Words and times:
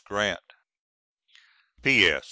GRANT. 0.03 0.39
P.S. 1.83 2.19